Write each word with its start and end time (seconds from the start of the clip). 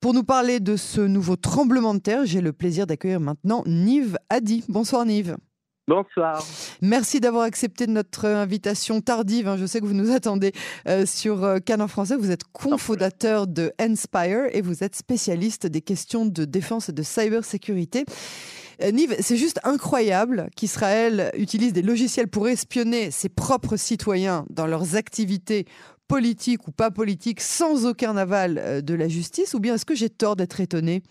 Pour 0.00 0.14
nous 0.14 0.22
parler 0.22 0.60
de 0.60 0.76
ce 0.76 1.00
nouveau 1.00 1.34
tremblement 1.34 1.92
de 1.92 1.98
terre, 1.98 2.24
j'ai 2.24 2.40
le 2.40 2.52
plaisir 2.52 2.86
d'accueillir 2.86 3.18
maintenant 3.18 3.64
Nive 3.66 4.16
Adi. 4.30 4.64
Bonsoir 4.68 5.04
Nive. 5.04 5.36
Bonsoir. 5.88 6.44
Merci 6.82 7.18
d'avoir 7.18 7.44
accepté 7.44 7.88
notre 7.88 8.26
invitation 8.26 9.00
tardive. 9.00 9.48
Hein. 9.48 9.56
Je 9.56 9.66
sais 9.66 9.80
que 9.80 9.86
vous 9.86 9.94
nous 9.94 10.12
attendez 10.12 10.52
euh, 10.86 11.04
sur 11.04 11.42
euh, 11.42 11.58
Canon 11.58 11.88
français. 11.88 12.14
Vous 12.14 12.30
êtes 12.30 12.44
cofondateur 12.44 13.48
de 13.48 13.72
Inspire 13.80 14.44
et 14.52 14.60
vous 14.60 14.84
êtes 14.84 14.94
spécialiste 14.94 15.66
des 15.66 15.80
questions 15.80 16.26
de 16.26 16.44
défense 16.44 16.90
et 16.90 16.92
de 16.92 17.02
cybersécurité. 17.02 18.04
Euh, 18.82 18.92
Nive, 18.92 19.16
c'est 19.18 19.36
juste 19.36 19.58
incroyable 19.64 20.48
qu'Israël 20.54 21.32
utilise 21.36 21.72
des 21.72 21.82
logiciels 21.82 22.28
pour 22.28 22.48
espionner 22.48 23.10
ses 23.10 23.30
propres 23.30 23.76
citoyens 23.76 24.44
dans 24.50 24.66
leurs 24.66 24.94
activités 24.94 25.66
politiques 26.08 26.66
ou 26.66 26.72
pas 26.72 26.90
politiques 26.90 27.40
sans 27.40 27.86
aucun 27.86 28.16
aval 28.16 28.82
de 28.82 28.94
la 28.94 29.08
justice. 29.08 29.54
Ou 29.54 29.60
bien 29.60 29.74
est-ce 29.74 29.86
que 29.86 29.94
j'ai 29.94 30.10
tort 30.10 30.36
d'être 30.36 30.60
étonné 30.60 31.02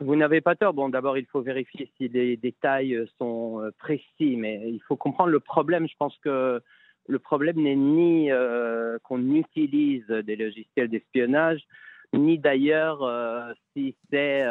vous 0.00 0.16
n'avez 0.16 0.40
pas 0.40 0.56
tort. 0.56 0.72
Bon, 0.72 0.88
d'abord, 0.88 1.18
il 1.18 1.26
faut 1.26 1.42
vérifier 1.42 1.90
si 1.96 2.08
les 2.08 2.36
détails 2.38 2.94
euh, 2.94 3.06
sont 3.18 3.60
euh, 3.60 3.70
précis, 3.78 4.36
mais 4.36 4.70
il 4.70 4.80
faut 4.88 4.96
comprendre 4.96 5.30
le 5.30 5.40
problème. 5.40 5.86
Je 5.86 5.96
pense 5.98 6.16
que 6.18 6.62
le 7.06 7.18
problème 7.18 7.60
n'est 7.60 7.76
ni 7.76 8.30
euh, 8.30 8.98
qu'on 9.02 9.34
utilise 9.34 10.06
des 10.06 10.36
logiciels 10.36 10.88
d'espionnage, 10.88 11.60
ni 12.14 12.38
d'ailleurs 12.38 13.06
si 13.72 13.94
c'est 14.10 14.44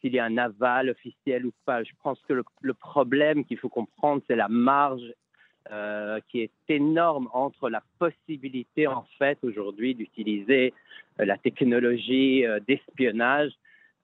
s'il 0.00 0.14
y 0.14 0.18
a 0.18 0.24
un 0.24 0.38
aval 0.38 0.90
officiel 0.90 1.46
ou 1.46 1.52
pas. 1.64 1.82
Je 1.82 1.92
pense 2.02 2.20
que 2.28 2.32
le, 2.60 2.74
problème 2.74 3.44
qu'il 3.44 3.58
faut 3.58 3.68
comprendre, 3.68 4.22
c'est 4.26 4.36
la 4.36 4.48
marge 4.48 5.12
qui 6.28 6.40
est 6.40 6.50
énorme 6.68 7.28
entre 7.32 7.70
la 7.70 7.82
possibilité, 7.98 8.86
en 8.86 9.06
fait, 9.18 9.38
aujourd'hui, 9.42 9.94
d'utiliser 9.94 10.72
la 11.18 11.38
technologie 11.38 12.44
d'espionnage 12.66 13.52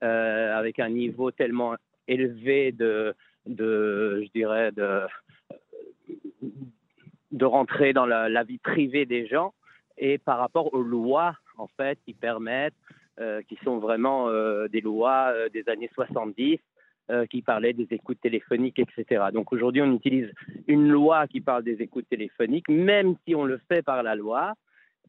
euh, 0.02 0.56
avec 0.56 0.78
un 0.78 0.88
niveau 0.88 1.30
tellement 1.30 1.74
élevé 2.08 2.72
de, 2.72 3.14
je 3.46 4.30
dirais, 4.34 4.72
de, 4.72 5.04
rentrer 7.44 7.92
dans 7.92 8.06
la, 8.06 8.42
vie 8.44 8.56
privée 8.56 9.04
des 9.04 9.26
gens 9.26 9.52
et 9.98 10.16
par 10.16 10.38
rapport 10.38 10.72
aux 10.72 10.82
lois, 10.82 11.36
en 11.58 11.66
fait, 11.66 11.98
qui 12.06 12.14
permettent, 12.14 12.72
euh, 13.18 13.42
qui 13.42 13.58
sont 13.62 13.76
vraiment 13.76 14.28
euh, 14.28 14.68
des 14.68 14.80
lois 14.80 15.34
des 15.52 15.68
années 15.68 15.90
70, 15.94 16.58
qui 17.28 17.42
parlaient 17.42 17.72
des 17.72 17.88
écoutes 17.90 18.20
téléphoniques, 18.20 18.78
etc. 18.78 19.24
Donc 19.32 19.52
aujourd'hui, 19.52 19.82
on 19.82 19.94
utilise 19.94 20.30
une 20.68 20.88
loi 20.88 21.26
qui 21.26 21.40
parle 21.40 21.64
des 21.64 21.82
écoutes 21.82 22.08
téléphoniques, 22.08 22.68
même 22.68 23.16
si 23.26 23.34
on 23.34 23.44
le 23.44 23.60
fait 23.68 23.82
par 23.82 24.02
la 24.02 24.14
loi, 24.14 24.54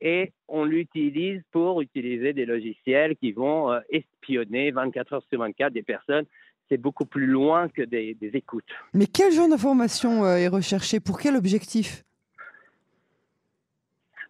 et 0.01 0.33
on 0.47 0.65
l'utilise 0.65 1.41
pour 1.51 1.81
utiliser 1.81 2.33
des 2.33 2.45
logiciels 2.45 3.15
qui 3.15 3.31
vont 3.31 3.71
euh, 3.71 3.79
espionner 3.89 4.71
24 4.71 5.13
heures 5.13 5.23
sur 5.29 5.39
24 5.39 5.71
des 5.71 5.83
personnes. 5.83 6.25
C'est 6.69 6.77
beaucoup 6.77 7.05
plus 7.05 7.27
loin 7.27 7.69
que 7.69 7.83
des, 7.83 8.17
écoutes. 8.33 8.65
Mais 8.93 9.05
quel 9.05 9.31
genre 9.31 9.47
d'information 9.47 10.25
euh, 10.25 10.37
est 10.37 10.47
recherché? 10.47 10.99
Pour 10.99 11.19
quel 11.19 11.35
objectif? 11.35 12.03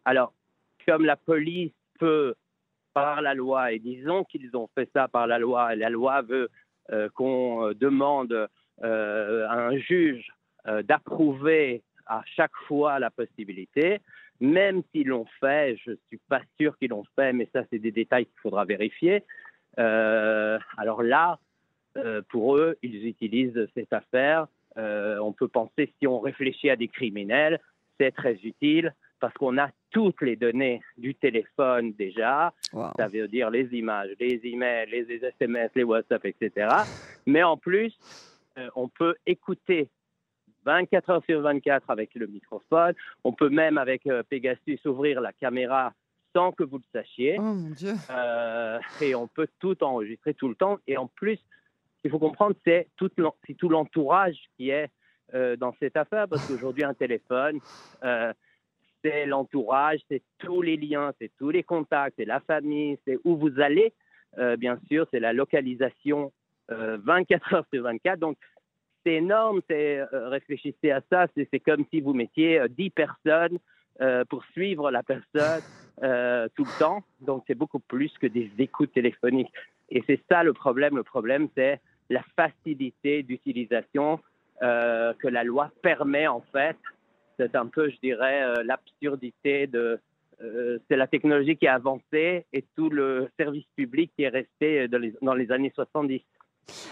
Alors, 0.04 0.34
comme 0.86 1.06
la 1.06 1.16
police 1.16 1.72
peut, 2.00 2.34
par 2.94 3.22
la 3.22 3.34
loi, 3.34 3.72
et 3.72 3.80
disons 3.80 4.26
qu'ils 4.26 4.58
ont 4.58 4.68
fait 4.76 4.90
ça 4.94 5.08
par 5.08 5.28
la 5.28 5.40
loi, 5.40 5.74
et 5.74 5.78
la 5.78 5.90
loi 5.90 6.22
veut 6.24 6.50
euh, 6.50 6.50
qu'on 7.14 7.72
demande 7.74 8.50
à 8.82 9.54
un 9.54 9.78
juge 9.78 10.28
d'approuver 10.84 11.84
à 12.06 12.22
chaque 12.26 12.56
fois 12.68 13.00
la 13.00 13.10
possibilité, 13.10 14.02
même 14.42 14.82
s'ils 14.92 15.08
l'ont 15.08 15.28
fait, 15.40 15.78
je 15.86 15.92
ne 15.92 15.96
suis 16.08 16.20
pas 16.28 16.42
sûr 16.60 16.78
qu'ils 16.78 16.90
l'ont 16.90 17.06
fait, 17.16 17.32
mais 17.32 17.48
ça, 17.54 17.64
c'est 17.70 17.80
des 17.80 17.92
détails 17.92 18.26
qu'il 18.26 18.40
faudra 18.42 18.66
vérifier. 18.66 19.24
Euh, 19.80 20.60
alors 20.78 21.04
là, 21.04 21.40
euh, 21.98 22.22
pour 22.30 22.58
eux, 22.58 22.76
ils 22.82 23.08
utilisent 23.08 23.68
cette 23.76 23.94
affaire. 23.94 24.48
Euh, 24.78 25.20
on 25.20 25.32
peut 25.32 25.48
penser, 25.48 25.94
si 26.00 26.08
on 26.08 26.20
réfléchit 26.20 26.70
à 26.70 26.76
des 26.76 26.88
criminels, 26.88 27.60
c'est 28.00 28.12
très 28.12 28.34
utile 28.44 28.94
parce 29.22 29.34
qu'on 29.36 29.58
a 29.58 29.70
toutes 29.92 30.22
les 30.22 30.36
données 30.36 30.82
du 30.98 31.16
téléphone 31.16 31.94
déjà. 31.94 32.54
Ça 32.98 33.08
veut 33.08 33.28
dire 33.28 33.50
les 33.50 33.74
images, 33.74 34.10
les 34.20 34.42
emails, 34.44 34.90
les 34.90 35.24
SMS, 35.24 35.72
les 35.76 35.84
WhatsApp, 35.84 36.26
etc. 36.26 36.68
Mais 37.26 37.44
en 37.44 37.56
plus, 37.56 37.98
on 38.76 38.90
peut 38.90 39.16
écouter 39.26 39.90
24 40.66 41.10
heures 41.10 41.24
sur 41.28 41.42
24 41.42 41.90
avec 41.90 42.14
le 42.16 42.28
microphone. 42.28 42.94
On 43.24 43.34
peut 43.34 43.50
même 43.50 43.78
avec 43.78 44.06
euh, 44.08 44.24
Pegasus 44.30 44.80
ouvrir 44.86 45.22
la 45.22 45.34
caméra 45.34 45.94
sans 46.36 46.52
que 46.52 46.64
vous 46.64 46.78
le 46.78 46.84
sachiez. 46.94 47.38
Oh 47.40 47.42
mon 47.42 47.70
Dieu. 47.72 47.94
Euh, 48.10 48.80
et 49.02 49.16
on 49.16 49.28
peut 49.28 49.48
tout 49.60 49.82
enregistrer 49.84 50.34
tout 50.34 50.48
le 50.48 50.56
temps. 50.56 50.80
Et 50.88 50.98
en 50.98 51.08
plus, 51.08 51.36
ce 51.38 52.02
qu'il 52.02 52.12
faut 52.12 52.20
comprendre, 52.20 52.56
c'est 52.66 52.88
tout, 52.96 53.10
tout 53.10 53.70
l'entourage 53.70 54.38
qui 54.58 54.70
est 54.70 54.90
euh, 55.34 55.56
dans 55.58 55.74
cette 55.80 55.98
affaire. 55.98 56.28
Parce 56.28 56.48
qu'aujourd'hui, 56.48 56.84
un 56.84 56.94
téléphone, 56.94 57.60
c'est 59.04 59.26
l'entourage, 59.26 60.00
c'est 60.10 60.22
tous 60.40 60.62
les 60.62 60.78
liens, 60.78 61.12
c'est 61.20 61.32
tous 61.38 61.50
les 61.50 61.64
contacts, 61.64 62.16
c'est 62.18 62.26
la 62.26 62.40
famille, 62.40 62.98
c'est 63.06 63.18
où 63.24 63.36
vous 63.36 63.60
allez. 63.60 63.94
bien 64.58 64.80
sûr, 64.88 65.08
c'est 65.12 65.20
la 65.20 65.34
localisation 65.34 66.32
24 66.70 67.54
heures 67.54 67.66
sur 67.72 67.84
24. 67.84 68.20
Donc, 68.20 68.38
c'est 69.04 69.14
énorme. 69.14 69.62
Euh, 69.72 70.06
réfléchissez 70.30 70.92
à 70.92 71.02
ça. 71.10 71.28
C'est 71.36 71.60
comme 71.60 71.86
si 71.92 72.02
vous 72.02 72.14
mettiez 72.14 72.62
10 72.70 72.86
euh, 72.86 72.90
personnes 72.94 73.58
euh, 74.02 74.24
pour 74.26 74.44
suivre 74.54 74.92
la 74.92 75.04
personne 75.04 75.62
tout 76.56 76.64
le 76.64 76.80
temps. 76.80 77.04
Donc, 77.20 77.44
c'est 77.48 77.56
beaucoup 77.56 77.80
plus 77.80 78.12
que 78.20 78.28
des 78.28 78.50
écoutes 78.58 78.94
téléphoniques. 78.94 79.52
Et 79.90 80.04
c'est 80.08 80.22
ça 80.30 80.44
le 80.44 80.54
problème. 80.54 80.96
Le 80.96 81.04
problème, 81.04 81.48
c'est 81.56 81.80
la 82.10 82.24
facilité 82.36 83.24
d'utilisation 83.24 84.20
que 84.60 85.28
la 85.28 85.44
loi 85.44 85.72
permet, 85.82 86.28
en 86.28 86.42
fait. 86.52 86.78
C'est 87.52 87.58
un 87.58 87.68
peu, 87.68 87.90
je 87.90 87.98
dirais, 88.02 88.64
l'absurdité 88.64 89.68
de. 89.68 90.00
c'est 90.40 90.96
la 90.96 91.08
technologie 91.08 91.56
qui 91.56 91.68
a 91.68 91.76
avancé 91.76 92.46
et 92.54 92.66
tout 92.76 92.90
le 92.90 93.30
service 93.38 93.66
public 93.76 94.12
qui 94.16 94.24
est 94.24 94.30
resté 94.30 94.88
dans 94.88 95.00
les, 95.00 95.14
dans 95.22 95.34
les 95.34 95.52
années 95.52 95.72
70. 95.76 96.22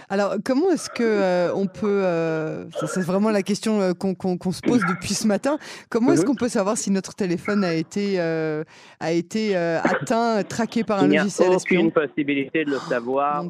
Alors, 0.09 0.35
comment 0.43 0.71
est-ce 0.71 0.89
que 0.89 1.03
euh, 1.03 1.53
on 1.53 1.67
peut, 1.67 2.01
euh, 2.03 2.69
c'est 2.87 3.05
vraiment 3.05 3.29
la 3.29 3.43
question 3.43 3.79
euh, 3.81 3.93
qu'on 3.93 4.51
se 4.51 4.61
pose 4.61 4.81
depuis 4.89 5.13
ce 5.13 5.27
matin, 5.27 5.57
comment 5.89 6.11
est-ce 6.11 6.21
mhm. 6.21 6.27
qu'on 6.27 6.35
peut 6.35 6.49
savoir 6.49 6.77
si 6.77 6.91
notre 6.91 7.15
téléphone 7.15 7.63
a 7.63 7.73
été, 7.73 8.19
a 8.19 9.11
été 9.11 9.55
atteint, 9.55 10.43
traqué 10.43 10.83
par 10.83 11.03
un 11.03 11.07
logiciel 11.07 11.53
espion 11.53 11.75
Il 11.75 11.77
n'y 11.77 11.83
a 11.83 11.87
aucune 11.87 12.07
possibilité 12.07 12.65
de 12.65 12.71
le 12.71 12.77
savoir 12.77 13.45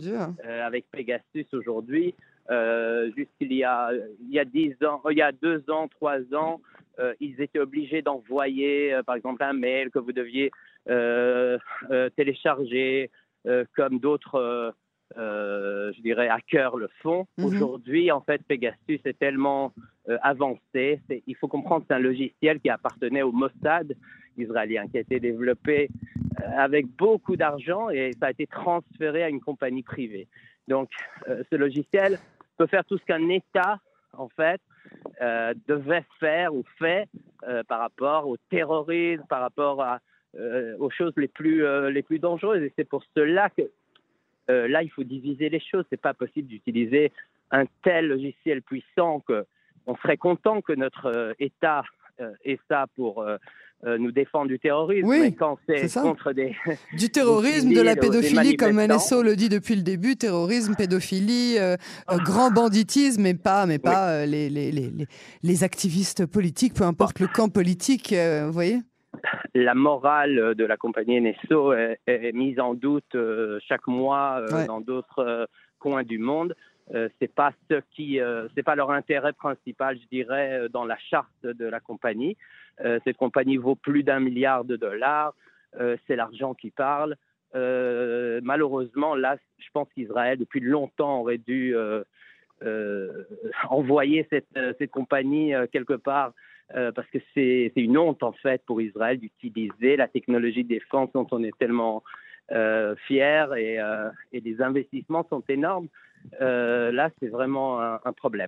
avec 0.66 0.86
Pegasus 0.92 1.48
aujourd'hui. 1.54 2.14
juste 3.16 3.32
il 3.40 3.54
y 3.54 3.64
a, 3.64 3.92
il 3.94 4.34
y 4.34 4.40
a 4.40 4.46
dix 4.46 4.76
ans, 4.86 5.02
il 5.10 5.18
y 5.18 5.22
a 5.22 5.32
deux 5.32 5.64
ans, 5.70 5.88
trois 5.88 6.20
ans, 6.34 6.60
ils 7.20 7.42
étaient 7.42 7.60
obligés 7.60 8.02
d'envoyer, 8.02 9.00
par 9.06 9.16
exemple, 9.16 9.44
un 9.44 9.54
mail 9.54 9.90
que 9.90 10.00
vous 10.00 10.12
deviez 10.12 10.52
télécharger, 12.16 13.10
comme 13.76 14.00
d'autres 14.00 14.74
euh, 15.18 15.92
je 15.94 16.02
dirais, 16.02 16.30
cœur 16.48 16.78
le 16.78 16.88
fond. 17.02 17.26
Mhm. 17.38 17.46
Aujourd'hui, 17.46 18.12
en 18.12 18.22
fait, 18.22 18.44
Pegasus 18.48 19.00
est 19.06 19.18
tellement 19.18 19.74
euh, 20.08 20.18
avancé. 20.22 21.02
il 21.10 21.36
faut 21.36 21.48
comprendre 21.48 21.82
que 21.82 21.88
c'est 21.90 21.96
un 21.96 22.00
logiciel 22.00 22.60
qui 22.60 22.70
appartenait 22.70 23.24
au 23.24 23.32
Mossad 23.32 23.96
israélien, 24.38 24.88
qui 24.88 24.98
a 24.98 25.02
été 25.02 25.20
développé 25.20 25.90
euh, 26.40 26.44
avec 26.58 26.86
beaucoup 26.86 27.36
d'argent 27.36 27.90
et 27.90 28.12
ça 28.20 28.28
a 28.28 28.32
été 28.32 28.46
transféré 28.46 29.24
à 29.24 29.30
une 29.30 29.42
compagnie 29.42 29.84
privée. 29.84 30.28
Donc, 30.68 30.92
ce 31.26 31.56
logiciel 31.56 32.20
peut 32.58 32.68
faire 32.68 32.86
tout 32.86 33.00
ce 33.00 33.06
qu'un 33.06 33.28
État, 33.30 33.80
en 34.14 34.30
fait, 34.30 34.62
devait 35.68 36.06
faire 36.20 36.54
ou 36.54 36.64
fait 36.78 37.08
par 37.68 37.80
rapport 37.80 38.28
au 38.28 38.38
terrorisme, 38.50 39.24
par 39.30 39.42
rapport 39.42 39.82
à, 39.82 40.00
aux 40.80 40.90
choses 40.90 41.14
les 41.18 41.28
plus, 41.28 41.64
les 41.92 42.02
plus 42.02 42.20
dangereuses. 42.20 42.64
Et 42.64 42.74
c'est 42.76 42.88
pour 42.88 43.04
cela 43.16 43.50
que 43.50 43.70
euh, 44.50 44.68
là, 44.68 44.84
il 44.84 44.90
faut 44.90 45.04
diviser 45.04 45.50
les 45.50 45.60
choses. 45.60 45.86
C'est 45.90 46.02
pas 46.02 46.14
possible 46.14 46.48
d'utiliser 46.48 47.12
un 47.52 47.66
tel 47.84 48.08
logiciel 48.08 48.62
puissant 48.62 49.20
que 49.22 49.46
on 49.86 49.96
serait 49.98 50.18
content 50.18 50.62
que 50.62 50.74
notre 50.74 51.06
euh, 51.08 51.34
État 51.40 51.84
euh, 52.20 52.32
ait 52.44 52.60
ça 52.70 52.86
pour 52.96 53.26
nous 53.86 54.12
défendre 54.12 54.48
du 54.48 54.60
terrorisme. 54.60 55.08
Oui, 55.08 55.20
mais 55.22 55.32
quand 55.32 55.58
c'est 55.66 55.90
contre 55.94 56.34
des 56.34 56.54
du 56.98 57.10
terrorisme, 57.10 57.74
de 57.74 57.80
la 57.80 57.96
pédophilie, 57.96 58.58
comme 58.58 58.76
NSO 58.86 59.24
le 59.24 59.38
dit 59.38 59.48
depuis 59.48 59.76
le 59.78 59.84
début, 59.84 60.18
terrorisme, 60.18 60.76
pédophilie, 60.76 61.56
grand 62.26 62.52
banditisme, 62.52 63.22
mais 63.22 63.36
pas, 63.36 63.66
mais 63.66 63.80
pas 63.80 64.26
les, 64.26 64.50
les, 64.50 64.74
les, 64.74 64.92
les, 65.44 65.64
activistes 65.64 66.26
politiques, 66.26 66.74
peu 66.74 66.84
importe 66.84 67.22
le 67.22 67.28
camp 67.28 67.48
politique. 67.48 68.14
vous 68.14 68.52
voyez 68.52 68.80
la 69.54 69.74
morale 69.74 70.56
de 70.56 70.66
la 70.66 70.78
compagnie 70.78 71.20
NSO 71.20 71.74
est, 71.74 72.32
mise 72.34 72.60
en 72.60 72.74
doute 72.74 73.16
euh, 73.16 73.60
chaque 73.68 73.88
mois 73.88 74.42
euh, 74.42 74.66
dans 74.66 74.82
d'autres 74.82 75.20
euh, 75.20 75.46
coins 75.80 76.04
du 76.04 76.20
monde. 76.20 76.56
C'est 77.20 77.34
pas 77.34 77.54
ce 77.70 77.82
qui, 77.92 78.20
c'est 78.56 78.64
pas 78.64 78.76
leur 78.76 78.92
intérêt 78.92 79.34
principal, 79.34 79.98
je 80.00 80.08
dirais, 80.08 80.68
dans 80.72 80.86
la 80.86 80.98
charte 80.98 81.44
de 81.44 81.66
la 81.66 81.80
compagnie. 81.80 82.36
cette 83.04 83.18
compagnie 83.18 83.58
vaut 83.58 83.76
plus 83.76 84.04
d'un 84.04 84.20
milliard 84.20 84.66
de 84.66 84.76
dollars. 84.76 85.34
c'est 86.08 86.16
l'argent 86.16 86.54
qui 86.54 86.72
parle. 86.72 87.16
malheureusement, 87.54 89.16
là, 89.16 89.38
je 89.60 89.68
pense 89.74 89.88
qu'Israël, 89.94 90.38
depuis 90.38 90.62
longtemps, 90.62 91.22
aurait 91.22 91.38
dû 91.38 91.76
envoyer 93.70 94.28
cette, 94.30 94.92
compagnie 94.92 95.54
quelque 95.72 95.94
part 95.94 96.34
parce 96.74 97.08
que 97.10 97.20
c'est 97.34 97.72
une 97.76 97.98
honte 97.98 98.24
en 98.24 98.32
fait 98.32 98.64
pour 98.66 98.82
Israël 98.82 99.20
d'utiliser 99.20 99.96
la 99.96 100.08
technologie 100.08 100.64
de 100.64 100.70
défense 100.70 101.12
dont 101.14 101.28
on 101.32 101.44
est 101.44 101.58
tellement 101.58 102.04
euh, 102.52 102.96
fiers 103.06 103.46
et, 103.58 103.80
euh, 103.80 104.10
et, 104.32 104.40
les 104.40 104.60
investissements 104.60 105.24
sont 105.30 105.44
énormes. 105.50 105.88
Euh, 106.42 106.92
là, 106.92 107.10
c'est 107.20 107.28
vraiment 107.28 107.82
un, 107.82 108.14
problème. 108.14 108.48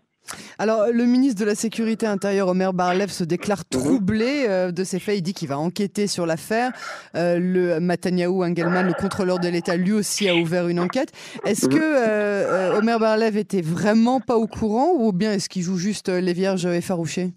Alors, 0.59 0.87
le 0.91 1.05
ministre 1.05 1.39
de 1.41 1.45
la 1.45 1.55
Sécurité 1.55 2.05
intérieure, 2.05 2.47
Omer 2.47 2.73
Barlev, 2.73 3.09
se 3.09 3.23
déclare 3.23 3.59
mhm. 3.59 3.79
troublé 3.79 4.71
de 4.71 4.83
ces 4.83 4.99
faits. 4.99 5.17
Il 5.17 5.21
dit 5.21 5.33
qu'il 5.33 5.47
va 5.47 5.57
enquêter 5.57 6.07
sur 6.07 6.25
l'affaire. 6.25 6.71
le 7.13 7.79
Mataniaou 7.79 8.43
Engelman, 8.43 8.85
le 8.85 8.93
contrôleur 8.93 9.39
de 9.39 9.47
l'État, 9.47 9.75
lui 9.75 9.93
aussi 9.93 10.29
a 10.29 10.35
ouvert 10.35 10.67
une 10.67 10.79
enquête. 10.79 11.11
Est-ce 11.45 11.67
mhm. 11.67 11.73
que 11.73 12.77
Omer 12.77 12.99
Barlev 12.99 13.37
était 13.37 13.61
vraiment 13.61 14.19
pas 14.19 14.35
au 14.35 14.47
courant 14.47 14.93
ou 14.95 15.11
bien 15.11 15.33
est-ce 15.33 15.49
qu'il 15.49 15.63
joue 15.63 15.77
juste 15.77 16.09
les 16.09 16.33
vierges 16.33 16.65
effarouchées 16.65 17.31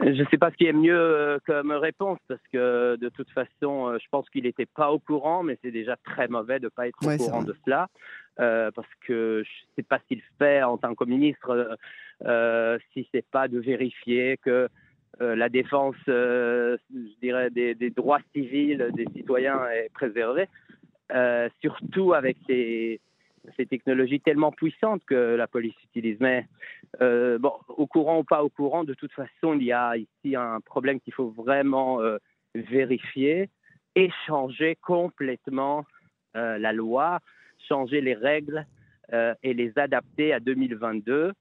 je 0.00 0.22
ne 0.22 0.28
sais 0.28 0.38
pas 0.38 0.50
ce 0.50 0.56
qui 0.56 0.66
est 0.66 0.72
mieux 0.72 0.98
euh, 0.98 1.38
comme 1.46 1.70
réponse 1.70 2.18
parce 2.26 2.40
que 2.52 2.96
de 2.96 3.08
toute 3.10 3.30
façon, 3.30 3.88
euh, 3.88 3.98
je 4.02 4.08
pense 4.10 4.28
qu'il 4.28 4.42
n'était 4.42 4.66
pas 4.66 4.90
au 4.90 4.98
courant, 4.98 5.42
mais 5.44 5.56
c'est 5.62 5.70
déjà 5.70 5.96
très 6.04 6.26
mauvais 6.26 6.58
de 6.58 6.64
ne 6.64 6.68
pas 6.70 6.88
être 6.88 6.98
au 7.00 7.16
courant 7.16 7.42
de 7.42 7.54
cela. 7.64 7.88
Euh, 8.40 8.72
parce 8.72 8.88
que 9.06 9.44
je 9.44 9.50
ne 9.50 9.74
sais 9.76 9.82
pas 9.84 10.00
s'il 10.08 10.20
fait 10.38 10.64
en 10.64 10.76
tant 10.76 10.96
que 10.96 11.04
ministre 11.04 11.78
euh, 12.26 12.78
si 12.92 13.08
c'est 13.12 13.24
pas 13.30 13.46
de 13.46 13.60
vérifier 13.60 14.38
que 14.38 14.68
la 15.20 15.48
défense, 15.48 15.94
je 16.08 16.76
dirais, 17.22 17.48
des, 17.48 17.76
des, 17.76 17.90
droits 17.90 18.18
civils 18.34 18.90
des 18.94 19.06
citoyens 19.14 19.64
est 19.68 19.88
préservée, 19.94 20.48
surtout 21.60 22.14
avec 22.14 22.36
ces 22.48 23.00
ces 23.56 23.66
technologies 23.66 24.20
tellement 24.20 24.52
puissantes 24.52 25.04
que 25.04 25.34
la 25.36 25.46
police 25.46 25.74
utilise. 25.84 26.18
Mais 26.20 26.46
euh, 27.00 27.38
bon, 27.38 27.52
au 27.68 27.86
courant 27.86 28.20
ou 28.20 28.24
pas 28.24 28.42
au 28.42 28.48
courant, 28.48 28.84
de 28.84 28.94
toute 28.94 29.12
façon, 29.12 29.54
il 29.54 29.64
y 29.64 29.72
a 29.72 29.96
ici 29.96 30.36
un 30.36 30.60
problème 30.60 31.00
qu'il 31.00 31.12
faut 31.12 31.30
vraiment 31.30 32.00
euh, 32.00 32.18
vérifier 32.54 33.50
et 33.94 34.10
changer 34.26 34.76
complètement 34.76 35.84
euh, 36.36 36.58
la 36.58 36.72
loi, 36.72 37.20
changer 37.68 38.00
les 38.00 38.14
règles 38.14 38.66
et 39.42 39.52
les 39.52 39.70
adapter 39.76 40.32
à 40.32 40.40
2022. 40.40 41.34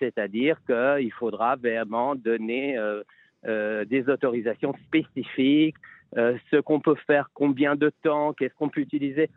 C'est-à-dire 0.00 0.56
qu'il 0.66 1.12
faudra 1.12 1.54
vraiment 1.54 2.16
donner 2.16 2.76
des 3.44 4.04
autorisations 4.08 4.74
spécifiques, 4.86 5.76
ce 6.16 6.60
qu'on 6.60 6.80
peut 6.80 6.96
faire, 7.06 7.30
combien 7.32 7.76
de 7.76 7.92
temps, 8.02 8.32
qu'est-ce 8.32 8.54
qu'on 8.54 8.68
peut 8.68 8.80
utiliser. 8.80 9.30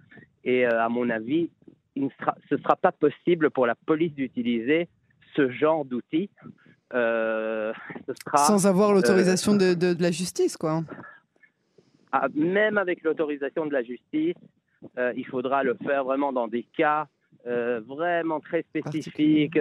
Et 0.44 0.66
à 0.66 0.89
mon 0.89 1.12
avis, 1.12 1.51
ce 1.95 2.56
ne 2.56 2.60
sera 2.60 2.75
pas 2.75 2.92
possible 2.92 3.50
pour 3.51 3.68
la 3.68 3.75
police 3.75 4.13
d'utiliser 4.13 4.88
ce 5.36 5.50
genre 5.50 5.86
d'outils. 5.86 6.30
Euh, 6.94 7.74
Sans 8.36 8.68
avoir 8.68 8.92
euh, 8.92 8.95
l'autorisation 8.95 9.56
de, 9.56 9.74
de, 9.74 10.01
la 10.01 10.12
justice, 10.12 10.57
quoi. 10.57 10.84
Ah, 12.12 12.28
même 12.36 12.78
avec 12.78 13.04
l'autorisation 13.04 13.66
de 13.66 13.74
la 13.74 13.81
justice, 13.81 14.36
euh, 14.98 15.13
il 15.16 15.25
faudra 15.25 15.63
le 15.63 15.75
faire 15.84 16.04
vraiment 16.04 16.31
dans 16.31 16.48
des 16.48 16.63
cas 16.75 17.07
vraiment 17.45 18.39
très 18.39 18.62
spécifiques. 18.62 19.60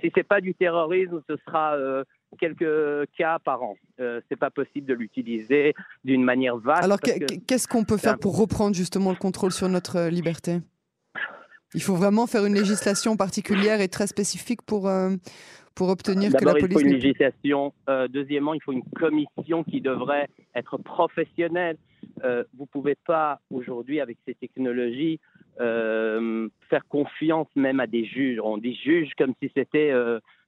si 0.00 0.12
c'est 0.12 0.24
pas 0.24 0.40
du 0.40 0.52
terrorisme, 0.54 1.22
ce 1.28 1.36
sera 1.46 1.76
quelques 2.36 3.08
cas 3.16 3.38
par 3.38 3.62
an. 3.62 3.76
Euh, 4.00 4.20
c'est 4.28 4.36
pas 4.36 4.50
possible 4.50 4.86
de 4.86 4.94
l'utiliser 4.94 5.74
d'une 6.04 6.22
manière 6.22 6.56
vaste. 6.56 6.84
Alors 6.84 7.00
qu'est-ce 7.00 7.68
qu'on 7.68 7.84
peut 7.84 7.96
faire 7.96 8.18
pour 8.18 8.36
reprendre 8.36 8.74
justement 8.74 9.10
le 9.10 9.16
contrôle 9.16 9.52
sur 9.52 9.68
notre 9.68 10.08
liberté? 10.08 10.60
Il 11.74 11.82
faut 11.82 11.96
vraiment 11.96 12.26
faire 12.26 12.44
une 12.44 12.54
législation 12.54 13.16
particulière 13.16 13.80
et 13.80 13.88
très 13.88 14.06
spécifique 14.06 14.62
pour, 14.62 14.88
euh, 14.88 15.10
pour 15.74 15.88
obtenir 15.88 16.32
que 16.32 16.44
la 16.44 16.52
police... 16.52 16.68
il 16.70 16.72
faut 16.72 16.80
une 16.80 16.92
législation. 16.92 17.74
Euh, 17.88 18.06
deuxièmement, 18.08 18.54
il 18.54 18.62
faut 18.62 18.72
une 18.72 18.84
commission 18.94 19.64
qui 19.64 19.80
devrait 19.80 20.28
être 20.54 20.78
professionnelle. 20.78 21.76
Euh, 22.22 22.44
vous 22.56 22.64
ne 22.64 22.68
pouvez 22.68 22.96
pas, 23.06 23.40
aujourd'hui, 23.50 24.00
avec 24.00 24.18
ces 24.26 24.34
technologies, 24.34 25.20
faire 25.58 26.88
confiance 26.88 27.48
même 27.54 27.80
à 27.80 27.86
des 27.86 28.04
juges. 28.04 28.40
On 28.42 28.58
dit 28.58 28.74
juge 28.74 29.10
comme 29.18 29.34
si 29.42 29.50
c'était... 29.54 29.92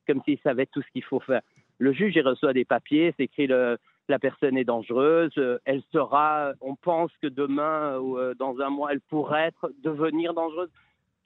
comme 0.07 0.23
s'ils 0.25 0.39
savaient 0.41 0.67
tout 0.67 0.83
ce 0.83 0.91
qu'il 0.93 1.05
faut 1.05 1.21
faire. 1.21 1.43
Le 1.79 1.93
juge, 1.93 2.15
il 2.17 2.23
reçoit 2.23 2.53
des 2.53 2.65
papiers, 2.65 3.13
c'est 3.17 3.25
écrit 3.25 3.47
le, 3.47 3.77
la 4.09 4.19
personne 4.19 4.57
est 4.57 4.65
dangereuse, 4.65 5.33
elle 5.65 5.83
sera, 5.93 6.53
on 6.61 6.75
pense 6.75 7.11
que 7.21 7.27
demain 7.27 7.99
ou 7.99 8.17
dans 8.39 8.59
un 8.61 8.71
mois, 8.71 8.93
elle 8.93 9.01
pourrait 9.03 9.49
être, 9.49 9.71
devenir 9.83 10.33
dangereuse 10.33 10.71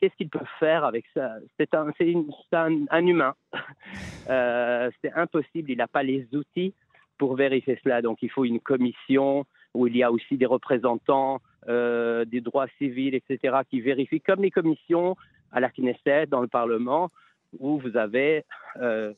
qu'est-ce 0.01 0.15
qu'il 0.17 0.29
peut 0.29 0.39
faire 0.59 0.85
avec 0.85 1.05
ça 1.15 1.35
C'est 1.59 1.75
un, 1.75 1.91
un, 2.91 3.07
humain. 3.07 3.35
Euh, 4.29 4.91
c'est 5.03 5.13
impossible, 5.15 5.73
il 5.73 5.79
n'a 5.79 5.89
pas 5.89 6.05
les 6.05 6.29
outils 6.35 6.73
pour 7.19 7.35
vérifier 7.35 7.81
cela. 7.83 8.01
Donc 8.01 8.19
il 8.23 8.31
faut 8.31 8.45
une 8.45 8.61
commission 8.61 9.45
où 9.75 9.89
il 9.89 9.97
y 9.97 10.05
a 10.05 10.13
aussi 10.13 10.37
des 10.37 10.47
représentants 10.47 11.41
euh, 11.69 12.25
des 12.25 12.41
droits 12.41 12.69
civils, 12.79 13.15
etc., 13.15 13.59
qui 13.69 13.81
vérifient, 13.81 14.21
comme 14.21 14.43
les 14.43 14.53
commissions 14.53 15.17
à 15.51 15.59
la 15.59 15.69
Knesset, 15.71 16.27
dans 16.27 16.41
le 16.41 16.47
Parlement, 16.47 17.11
où 17.59 17.79
vous 17.79 17.97
avez, 17.97 18.45
euh, 18.77 19.13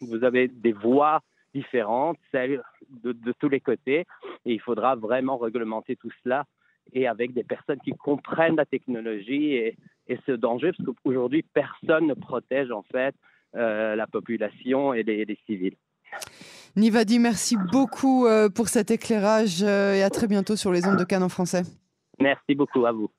vous 0.00 0.22
avez 0.22 0.46
des 0.46 0.72
voix 0.72 1.20
différentes, 1.52 2.18
celles 2.30 2.62
de, 3.02 3.10
de 3.12 3.32
tous 3.32 3.48
les 3.48 3.60
côtés, 3.60 4.06
et 4.44 4.52
il 4.52 4.60
faudra 4.60 4.94
vraiment 4.94 5.36
réglementer 5.36 5.96
tout 5.96 6.12
cela 6.22 6.46
et 6.92 7.06
avec 7.06 7.32
des 7.32 7.44
personnes 7.44 7.80
qui 7.80 7.92
comprennent 7.92 8.56
la 8.56 8.66
technologie 8.66 9.54
et, 9.54 9.76
ce 10.26 10.32
danger, 10.32 10.72
parce 10.76 10.88
qu'aujourd'hui, 10.88 11.42
personne 11.54 12.06
ne 12.06 12.14
protège 12.14 12.70
en 12.70 12.82
fait 12.82 13.14
euh, 13.56 13.94
la 13.96 14.06
population 14.06 14.94
et 14.94 15.02
les, 15.02 15.24
les 15.24 15.38
civils. 15.46 15.76
Nivadi, 16.76 17.18
merci 17.18 17.56
beaucoup 17.72 18.26
euh, 18.26 18.48
pour 18.48 18.68
cet 18.68 18.90
éclairage 18.90 19.62
euh, 19.62 19.94
et 19.94 20.02
à 20.02 20.10
très 20.10 20.26
bientôt 20.26 20.56
sur 20.56 20.72
les 20.72 20.86
ondes 20.86 20.98
de 20.98 21.04
Cannes 21.04 21.22
en 21.22 21.28
français. 21.28 21.62
Merci 22.18 22.54
beaucoup 22.54 22.84
à 22.84 22.92
vous. 22.92 23.10